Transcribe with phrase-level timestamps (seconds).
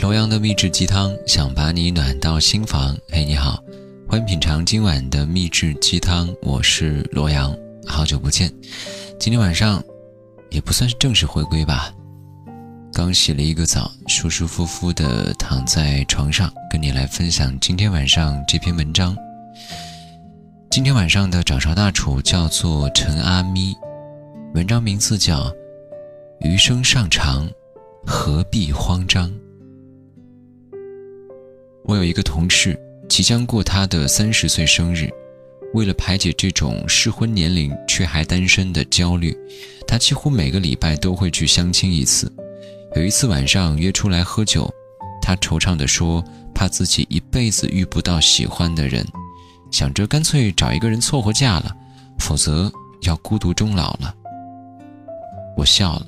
[0.00, 2.96] 罗阳的秘制鸡汤，想把你暖到心房。
[3.10, 3.62] 嘿，你好，
[4.08, 7.54] 欢迎品尝今晚的秘制鸡汤，我是罗阳，
[7.86, 8.50] 好久不见。
[9.18, 9.84] 今天晚上
[10.48, 11.92] 也不算是正式回归吧，
[12.94, 19.14] 刚洗了一个澡，舒舒服服的躺在床上，跟你来分享今天晚上这篇文章。
[20.70, 23.76] 今天晚上的掌勺大厨叫做陈阿咪，
[24.54, 25.44] 文章名字叫
[26.40, 27.46] 《余生尚长，
[28.06, 29.28] 何必慌张》。
[31.84, 35.10] 我有一个同事即将过他的三十岁生日，
[35.74, 39.36] 为了排解这种适婚年龄却还单身的焦虑，
[39.86, 42.32] 他几乎每个礼拜都会去相亲一次。
[42.96, 44.68] 有一次晚上约出来喝酒，
[45.22, 46.22] 他惆怅地说
[46.54, 49.06] ：“怕自己一辈子遇不到喜欢的人，
[49.70, 51.74] 想着干脆找一个人凑合嫁了，
[52.18, 52.70] 否则
[53.02, 54.14] 要孤独终老了。”
[55.56, 56.06] 我笑了，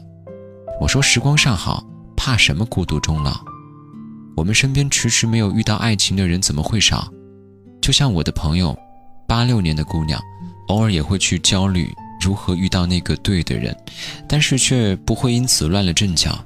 [0.80, 1.84] 我说：“时光尚好，
[2.16, 3.40] 怕什么孤独终老？”
[4.36, 7.12] 我们身边迟迟没有遇到爱情的人怎么会少？
[7.80, 8.76] 就像我的朋友，
[9.26, 10.20] 八六年的姑娘，
[10.68, 11.88] 偶尔也会去焦虑
[12.20, 13.76] 如何遇到那个对的人，
[14.28, 16.38] 但是却不会因此乱了阵脚。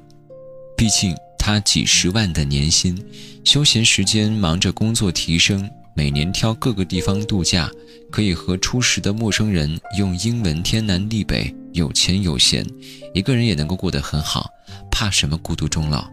[0.75, 2.97] 毕竟她几十万的年薪，
[3.43, 7.69] 休闲时间忙着工作提升，每年挑各个地方度假，
[8.11, 12.65] 可以和初识的陌生人用英文天南地北，有钱有闲，
[13.13, 14.49] 一个人也能够过得很好，
[14.91, 16.05] 怕什么孤独终老？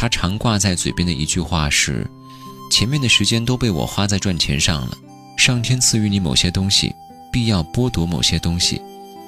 [0.00, 2.10] 他常挂在嘴边的一句话是
[2.72, 4.96] ：“前面的时间都被我花在赚钱上了。
[5.36, 6.90] 上天赐予你某些东西，
[7.30, 8.80] 必要剥夺某些东西，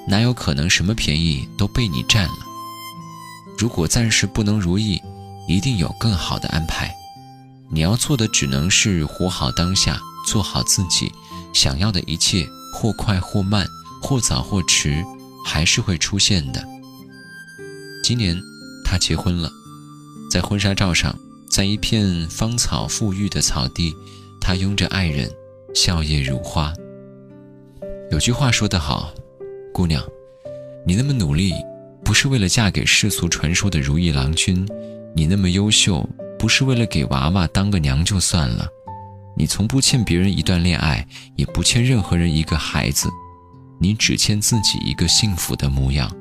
[0.07, 2.37] 哪有可能什么便宜都被你占了？
[3.55, 4.99] 如果暂时不能如意，
[5.47, 6.91] 一定有更好的安排。
[7.69, 11.11] 你要做的只能是活好当下，做好自己。
[11.53, 13.63] 想要的一切，或快或慢，
[14.01, 15.05] 或早或迟，
[15.45, 16.67] 还是会出现的。
[18.03, 18.41] 今年，
[18.83, 19.51] 他结婚了。”
[20.33, 21.15] 在婚纱照上，
[21.47, 23.93] 在一片芳草馥郁的草地，
[24.41, 25.29] 他拥着爱人，
[25.75, 26.73] 笑靥如花。
[28.09, 29.13] 有句话说得好，
[29.71, 30.03] 姑娘，
[30.87, 31.53] 你那么努力，
[32.03, 34.65] 不是为了嫁给世俗传说的如意郎君；
[35.15, 36.03] 你那么优秀，
[36.39, 38.67] 不是为了给娃娃当个娘就算了。
[39.37, 43.07] 你从不欠别人一段恋爱，也不欠任何人一个孩子，
[43.79, 46.11] 你只欠自己一个幸福的模样。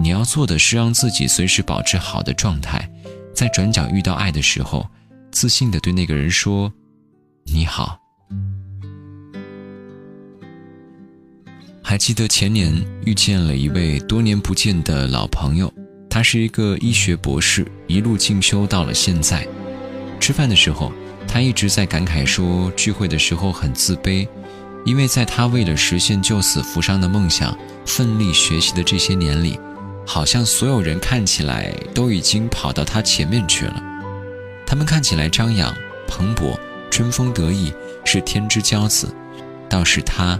[0.00, 2.90] 你要做的是让自己随时保持好的状态。
[3.34, 4.86] 在转角遇到爱的时候，
[5.32, 6.72] 自信的对那个人说
[7.52, 7.98] ：“你好。”
[11.82, 12.72] 还记得前年
[13.04, 15.72] 遇见了一位多年不见的老朋友，
[16.08, 19.46] 他是一个医学博士，一路进修到了现在。
[20.18, 20.90] 吃饭的时候，
[21.28, 24.26] 他一直在感慨说，聚会的时候很自卑，
[24.86, 29.58] 因为在他为了实现救死扶伤的梦想，奋力学习的这些年里。
[30.06, 33.82] 好像所有人看起来都已经跑到他前面去了，
[34.66, 35.74] 他们看起来张扬、
[36.06, 36.58] 蓬勃、
[36.90, 37.72] 春风得意，
[38.04, 39.08] 是天之骄子；
[39.68, 40.38] 倒是他，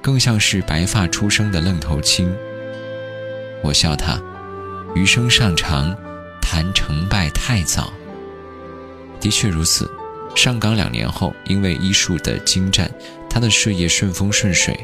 [0.00, 2.34] 更像是白发出生的愣头青。
[3.62, 4.20] 我笑他，
[4.94, 5.94] 余生尚长，
[6.40, 7.92] 谈成败太早。
[9.20, 9.88] 的确如此，
[10.34, 12.90] 上岗两年后，因为医术的精湛，
[13.28, 14.74] 他的事业顺风顺水。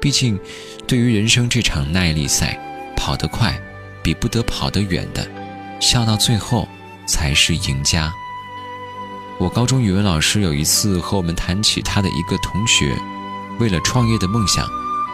[0.00, 0.38] 毕竟，
[0.86, 2.62] 对于人生这场耐力赛。
[3.06, 3.56] 跑得快，
[4.02, 5.24] 比不得跑得远的，
[5.78, 6.66] 笑到最后
[7.06, 8.12] 才是赢家。
[9.38, 12.98] 我高中语文老师有一次和我们谈起他的一个同学，
[13.60, 14.66] 为了创业的梦想，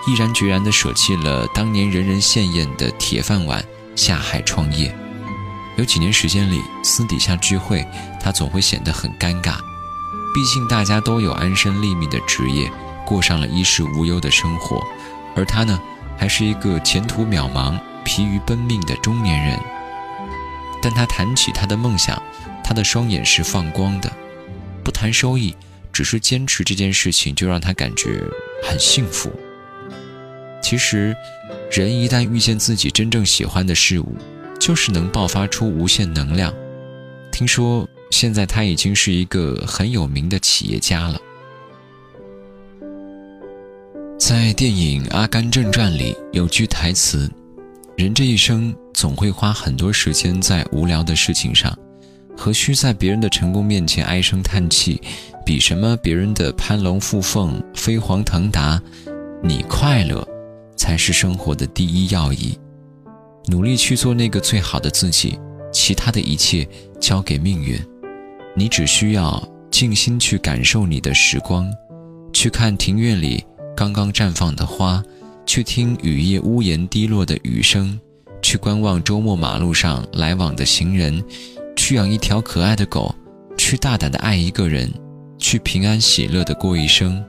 [0.07, 3.63] 毅然决然地舍弃了当年人人羡艳的铁饭碗，
[3.95, 4.97] 下海创业。
[5.77, 7.87] 有几年时间里，私底下聚会，
[8.19, 9.57] 他总会显得很尴尬，
[10.33, 12.73] 毕竟大家都有安身立命的职业，
[13.05, 14.83] 过上了衣食无忧的生活，
[15.37, 15.79] 而他呢？
[16.23, 19.59] 还是一个前途渺茫、疲于奔命的中年人，
[20.81, 22.23] 但他谈起他的梦想，
[22.63, 24.09] 他的双眼是放光的。
[24.85, 25.53] 不谈收益，
[25.93, 28.23] 只是坚持这件事情，就让他感觉
[28.63, 29.33] 很幸福。
[30.63, 31.13] 其实，
[31.73, 34.15] 人一旦遇见自己真正喜欢的事物，
[34.61, 36.55] 就是能爆发出无限能量。
[37.33, 41.21] 听说现在他已经是一个很有名的企业家了。
[44.33, 47.31] 在电影《阿甘正传》里有句台词
[47.99, 51.79] ：“人这一生总会花很多时间在无聊的事情上，
[52.35, 54.99] 何须在别人的成功面前唉声叹气，
[55.45, 58.81] 比什么别人的攀龙附凤、飞黄腾达？
[59.43, 60.27] 你快乐，
[60.77, 62.59] 才是生活的第一要义。
[63.49, 65.39] 努力去做那个最好的自己，
[65.71, 66.67] 其他的一切
[66.99, 67.79] 交给命运。
[68.57, 71.71] 你只需要静心去感受你的时光，
[72.33, 73.45] 去看庭院里。”
[73.75, 75.03] 刚刚绽放的花，
[75.47, 77.99] 去听雨夜屋檐滴落的雨声，
[78.41, 81.23] 去观望周末马路上来往的行人，
[81.75, 83.15] 去养一条可爱的狗，
[83.57, 84.93] 去大胆的爱一个人，
[85.39, 87.25] 去平安喜乐的过一生。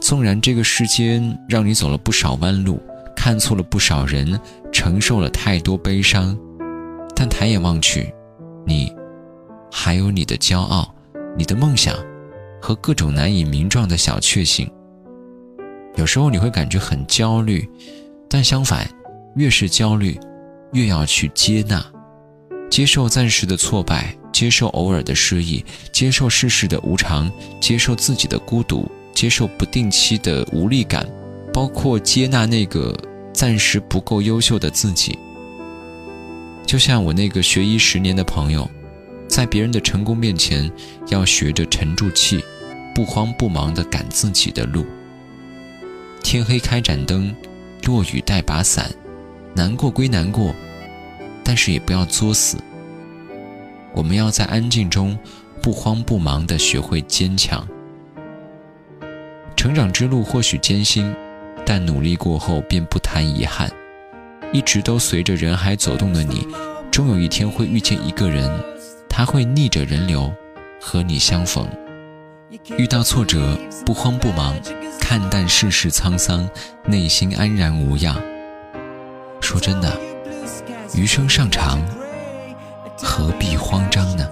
[0.00, 2.80] 纵然这个世间让你走了不少弯路，
[3.16, 4.38] 看错了不少人，
[4.72, 6.38] 承受了太多悲伤，
[7.14, 8.12] 但抬眼望去，
[8.64, 8.92] 你
[9.72, 10.94] 还有你的骄傲，
[11.36, 11.96] 你的梦想，
[12.62, 14.70] 和各种难以名状的小确幸。
[15.96, 17.68] 有时候你会感觉很焦虑，
[18.28, 18.88] 但相反，
[19.34, 20.18] 越是焦虑，
[20.72, 21.84] 越要去接纳，
[22.70, 28.90] 接受暂时的挫败，接受偶尔的失意，接受世事的无常，接受自己的孤独。
[29.14, 31.08] 接受不定期的无力感，
[31.50, 32.94] 包括接纳那个
[33.32, 35.18] 暂时不够优秀的自己。
[36.66, 38.70] 就像我那个学医十年的朋友，
[39.26, 40.70] 在别人的成功面前，
[41.08, 42.44] 要学着沉住气，
[42.94, 44.84] 不慌不忙地赶自己的路。
[46.26, 47.32] 天黑开盏灯，
[47.84, 48.90] 落雨带把伞，
[49.54, 50.52] 难过归难过，
[51.44, 52.58] 但是也不要作死。
[53.94, 55.16] 我们要在安静中，
[55.62, 57.64] 不慌不忙地学会坚强。
[59.56, 61.14] 成长之路或许艰辛，
[61.64, 63.70] 但努力过后便不谈遗憾。
[64.52, 66.44] 一直都随着人海走动的你，
[66.90, 68.50] 终有一天会遇见一个人，
[69.08, 70.34] 他会逆着人流
[70.80, 71.68] 和你相逢。
[72.76, 74.54] 遇到挫折不慌不忙，
[75.00, 76.48] 看淡世事沧桑，
[76.84, 78.16] 内心安然无恙。
[79.40, 79.96] 说真的，
[80.94, 81.80] 余生尚长，
[82.98, 84.26] 何必慌张呢？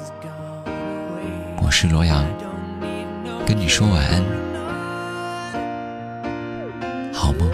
[1.62, 2.24] 我是罗阳，
[3.46, 4.22] 跟你说晚安。
[7.12, 7.53] 好梦。